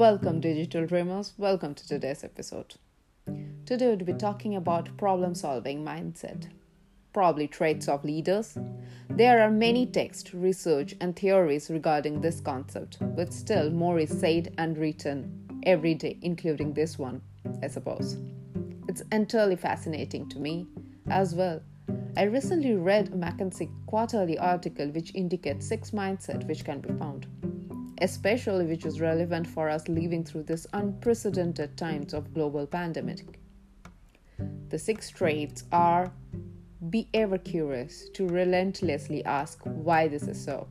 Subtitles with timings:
[0.00, 1.34] Welcome, digital dreamers.
[1.36, 2.76] Welcome to today's episode.
[3.66, 6.48] Today, we'll be talking about problem solving mindset,
[7.12, 8.56] probably traits of leaders.
[9.10, 14.54] There are many texts, research, and theories regarding this concept, but still more is said
[14.56, 17.20] and written every day, including this one,
[17.62, 18.16] I suppose.
[18.88, 20.66] It's entirely fascinating to me
[21.10, 21.60] as well.
[22.16, 27.26] I recently read a McKinsey quarterly article which indicates six mindsets which can be found
[28.00, 33.38] especially which is relevant for us living through this unprecedented times of global pandemic.
[34.68, 36.12] The six traits are
[36.88, 40.66] be ever curious to relentlessly ask why this is so.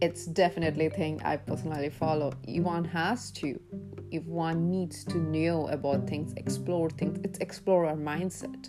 [0.00, 2.32] It's definitely a thing I personally follow.
[2.46, 3.60] One has to.
[4.10, 8.68] If one needs to know about things, explore things, it's explore our mindset.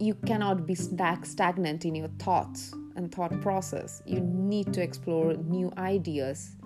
[0.00, 4.02] You cannot be stagnant in your thoughts and thought process.
[4.04, 6.56] You need to explore new ideas.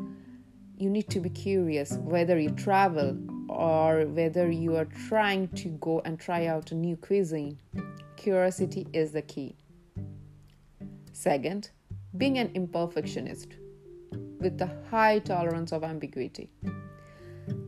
[0.78, 3.16] You need to be curious whether you travel
[3.48, 7.58] or whether you are trying to go and try out a new cuisine.
[8.16, 9.54] Curiosity is the key.
[11.12, 11.70] Second,
[12.16, 13.52] being an imperfectionist
[14.40, 16.48] with a high tolerance of ambiguity.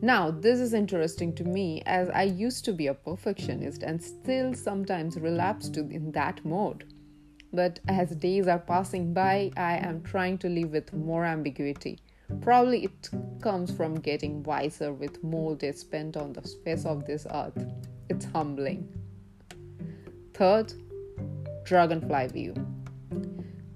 [0.01, 4.55] Now, this is interesting to me as I used to be a perfectionist and still
[4.55, 6.94] sometimes relapse to in that mode.
[7.55, 11.99] But as days are passing by, I am trying to live with more ambiguity.
[12.41, 13.09] Probably it
[13.41, 17.65] comes from getting wiser with more days spent on the face of this earth.
[18.09, 18.89] It's humbling.
[20.33, 20.73] Third,
[21.63, 22.53] dragonfly view.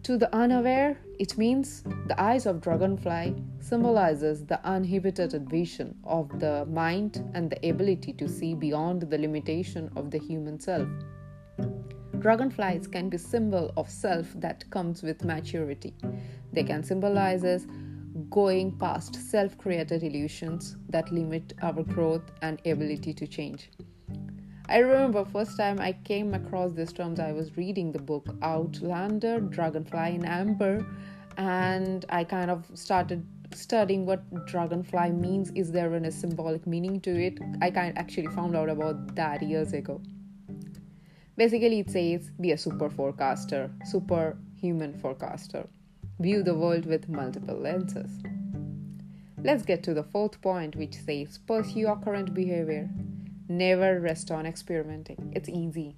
[0.03, 6.65] To the unaware, it means the eyes of dragonfly symbolizes the uninhibited vision of the
[6.65, 10.89] mind and the ability to see beyond the limitation of the human self.
[12.19, 15.93] Dragonflies can be symbol of self that comes with maturity.
[16.51, 17.65] They can symbolize us
[18.29, 23.69] going past self-created illusions that limit our growth and ability to change.
[24.67, 29.39] I remember first time I came across these terms I was reading the book Outlander
[29.39, 30.85] Dragonfly in Amber
[31.37, 37.19] and I kind of started studying what dragonfly means is there a symbolic meaning to
[37.19, 40.01] it I kind of actually found out about that years ago
[41.39, 45.65] Basically, it says be a super forecaster, superhuman forecaster.
[46.19, 48.11] View the world with multiple lenses.
[49.41, 52.89] Let's get to the fourth point, which says pursue your current behavior.
[53.47, 55.31] Never rest on experimenting.
[55.33, 55.95] It's easy.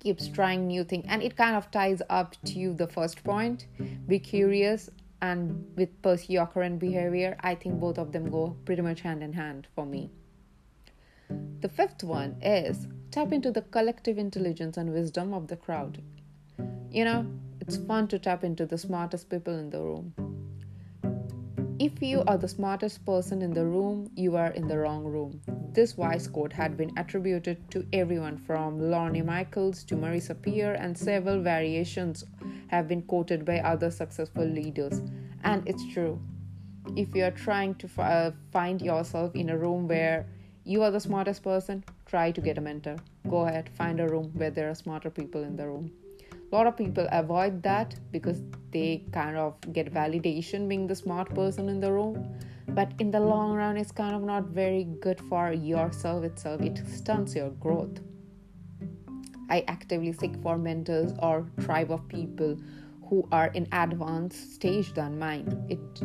[0.00, 3.66] Keeps trying new things, and it kind of ties up to the first point.
[4.08, 4.88] Be curious
[5.20, 7.36] and with pursue your current behavior.
[7.40, 10.10] I think both of them go pretty much hand in hand for me.
[11.60, 16.02] The fifth one is tap into the collective intelligence and wisdom of the crowd.
[16.90, 17.26] You know,
[17.60, 20.14] it's fun to tap into the smartest people in the room.
[21.78, 25.42] If you are the smartest person in the room, you are in the wrong room.
[25.72, 30.96] This wise quote had been attributed to everyone from Lorne Michaels to Marisa Peer, and
[30.96, 32.24] several variations
[32.68, 35.02] have been quoted by other successful leaders.
[35.44, 36.18] And it's true.
[36.96, 40.26] If you are trying to f- uh, find yourself in a room where
[40.64, 42.96] you are the smartest person, try to get a mentor.
[43.28, 45.90] Go ahead, find a room where there are smarter people in the room.
[46.52, 48.40] A lot of people avoid that because
[48.70, 52.38] they kind of get validation being the smart person in the room.
[52.68, 56.60] But in the long run, it's kind of not very good for yourself itself.
[56.60, 58.00] It stunts your growth.
[59.50, 62.56] I actively seek for mentors or tribe of people
[63.08, 65.66] who are in advanced stage than mine.
[65.68, 66.02] It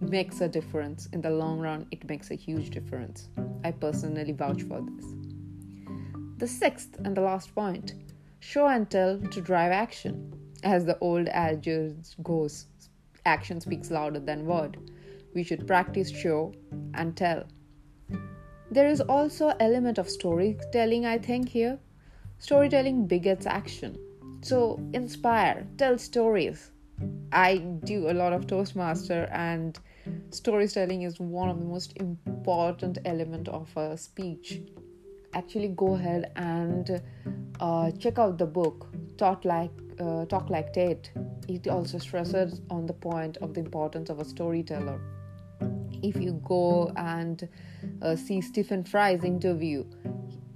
[0.00, 1.06] makes a difference.
[1.12, 3.28] In the long run, it makes a huge difference.
[3.64, 5.21] I personally vouch for this.
[6.42, 7.94] The sixth and the last point
[8.40, 10.34] show and tell to drive action.
[10.64, 12.66] As the old adage goes,
[13.24, 14.76] action speaks louder than word.
[15.34, 16.52] We should practice show
[16.94, 17.44] and tell.
[18.72, 21.78] There is also element of storytelling, I think, here.
[22.40, 23.96] Storytelling begets action.
[24.40, 26.72] So inspire, tell stories.
[27.30, 29.78] I do a lot of Toastmaster and
[30.30, 34.60] storytelling is one of the most important element of a speech
[35.34, 37.02] actually go ahead and
[37.60, 39.70] uh, check out the book talk like
[40.00, 41.08] uh, talk like ted.
[41.48, 45.00] It also stresses on the point of the importance of a storyteller.
[46.02, 47.48] If you go and
[48.00, 49.84] uh, see stephen fry's interview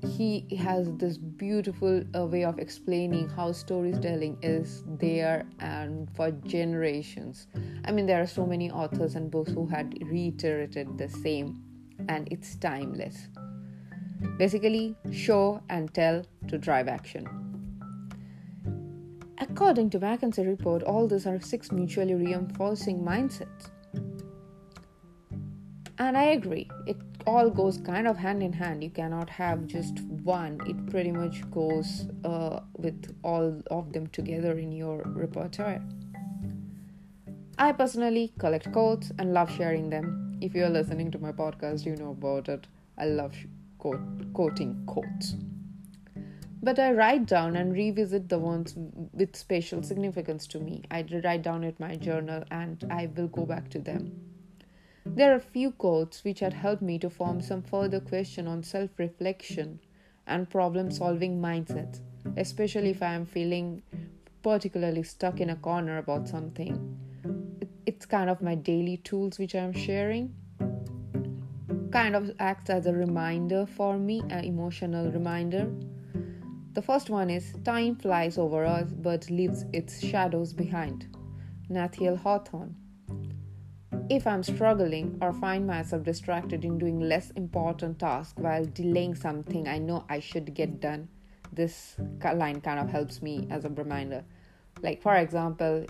[0.06, 7.46] he has this beautiful uh, way of explaining how storytelling is there and for generations.
[7.84, 11.62] I mean there are so many authors and books who had reiterated the same
[12.08, 13.28] and it's timeless
[14.36, 17.28] basically show and tell to drive action
[19.38, 23.70] according to mckinsey report all these are six mutually reinforcing mindsets
[25.98, 28.84] And I agree, it all goes kind of hand in hand.
[28.84, 34.58] You cannot have just one, it pretty much goes uh, with all of them together
[34.58, 35.82] in your repertoire.
[37.58, 40.36] I personally collect quotes and love sharing them.
[40.42, 42.66] If you're listening to my podcast, you know about it.
[42.98, 43.34] I love
[43.86, 45.36] quote, quoting quotes.
[46.60, 48.74] But I write down and revisit the ones
[49.12, 50.82] with special significance to me.
[50.90, 54.12] I write down in my journal and I will go back to them.
[55.04, 58.64] There are a few quotes which had helped me to form some further question on
[58.64, 59.78] self reflection
[60.26, 62.00] and problem solving mindset,
[62.36, 63.82] especially if I am feeling
[64.42, 66.98] particularly stuck in a corner about something
[67.86, 70.34] it's kind of my daily tools which I'm sharing.
[71.92, 75.70] Kind of acts as a reminder for me, an emotional reminder.
[76.72, 81.06] The first one is Time flies over us but leaves its shadows behind.
[81.68, 82.74] Nathaniel Hawthorne.
[84.10, 89.66] If I'm struggling or find myself distracted in doing less important tasks while delaying something
[89.66, 91.08] I know I should get done,
[91.52, 94.24] this line kind of helps me as a reminder
[94.82, 95.84] like for example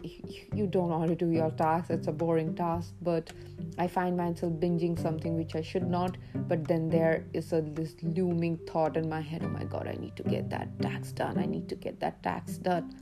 [0.55, 3.33] you don't want to do your task it's a boring task but
[3.79, 6.17] i find myself binging something which i should not
[6.49, 9.97] but then there is a this looming thought in my head oh my god i
[10.01, 12.95] need to get that tax done i need to get that tax done.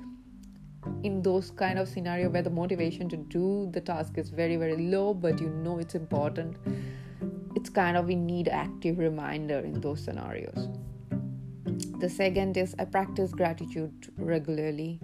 [1.03, 4.77] In those kind of scenario where the motivation to do the task is very very
[4.77, 6.59] low but you know it's important
[7.55, 10.69] it's kind of we need active reminder in those scenarios.
[12.01, 15.01] The second is i practice gratitude regularly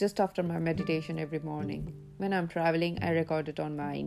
[0.00, 1.92] just after my meditation every morning.
[2.16, 4.02] When I'm traveling, I record it on my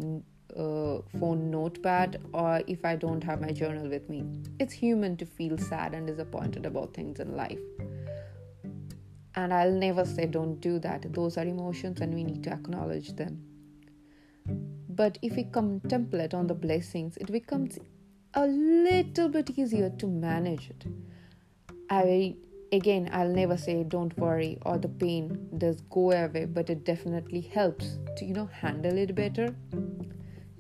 [0.58, 4.26] uh, phone notepad or if I don't have my journal with me.
[4.60, 7.60] It's human to feel sad and disappointed about things in life.
[9.36, 11.14] And I'll never say don't do that.
[11.14, 13.44] Those are emotions and we need to acknowledge them.
[14.90, 17.78] But if we contemplate on the blessings, it becomes
[18.34, 20.86] a little bit easier to manage it.
[21.90, 22.36] I
[22.74, 27.42] Again, I'll never say don't worry or the pain does go away, but it definitely
[27.42, 29.56] helps to, you know, handle it better.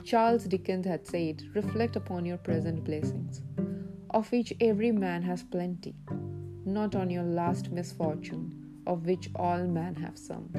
[0.03, 3.41] Charles Dickens had said, Reflect upon your present blessings,
[4.11, 5.95] of which every man has plenty,
[6.65, 10.51] not on your last misfortune, of which all men have some.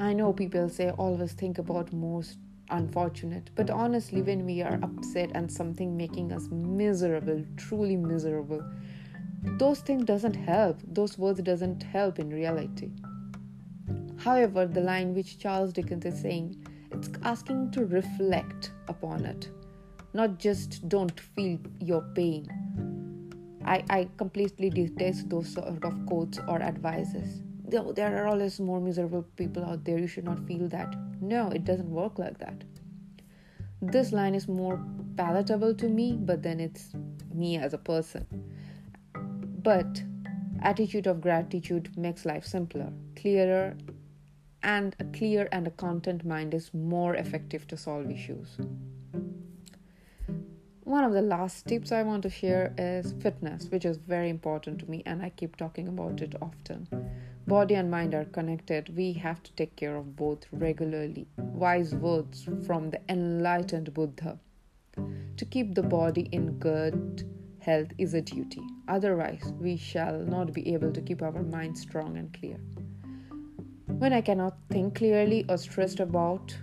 [0.00, 2.38] I know people say always think about most
[2.70, 8.64] unfortunate, but honestly, when we are upset and something making us miserable, truly miserable,
[9.42, 10.80] those things doesn't help.
[10.86, 12.90] Those words doesn't help in reality.
[14.18, 19.50] However the line which charles dickens is saying it's asking to reflect upon it
[20.14, 22.46] not just don't feel your pain.
[23.64, 27.42] I, I completely detest those sort of quotes or advices.
[27.64, 30.94] There are always more miserable people out there you should not feel that.
[31.22, 32.64] No it doesn't work like that.
[33.80, 34.84] This line is more
[35.16, 36.90] palatable to me but then it's
[37.32, 38.26] me as a person
[39.62, 40.02] but
[40.60, 43.76] attitude of gratitude makes life simpler, clearer,
[44.62, 48.58] and a clear and a content mind is more effective to solve issues.
[50.84, 54.80] One of the last tips I want to share is fitness, which is very important
[54.80, 56.86] to me, and I keep talking about it often.
[57.46, 58.94] Body and mind are connected.
[58.96, 61.26] We have to take care of both regularly.
[61.38, 64.38] Wise words from the enlightened Buddha.
[65.36, 67.24] To keep the body in good
[67.62, 68.62] health is a duty.
[68.88, 72.58] Otherwise, we shall not be able to keep our mind strong and clear.
[73.86, 76.56] When I cannot think clearly or stressed about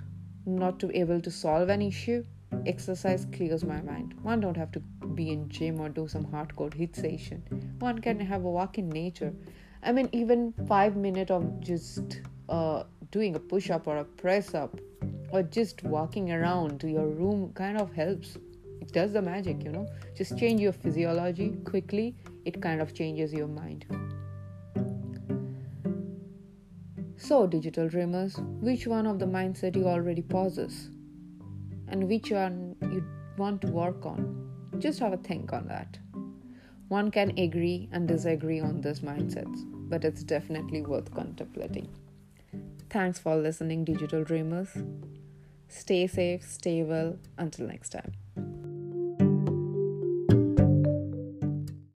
[0.46, 2.25] not to be able to solve an issue,
[2.65, 4.13] exercise clears my mind.
[4.24, 4.79] One don't have to
[5.15, 7.44] be in gym or do some hardcore HIIT session.
[7.79, 9.34] One can have a walk in nature.
[9.84, 14.53] I mean, even five minutes of just uh, doing a push up or a press
[14.53, 14.77] up
[15.32, 18.38] or just walking around to your room kind of helps
[18.91, 19.88] does the magic you know?
[20.15, 22.15] Just change your physiology quickly
[22.46, 23.86] it kind of changes your mind.
[27.17, 30.89] So digital dreamers which one of the mindset you already possess?
[31.88, 33.03] And which one you
[33.38, 34.51] want to work on?
[34.79, 35.98] Just have a think on that.
[36.88, 41.89] One can agree and disagree on these mindsets but it's definitely worth contemplating.
[42.89, 44.69] Thanks for listening digital dreamers.
[45.67, 47.17] Stay safe stay well.
[47.38, 48.13] Until next time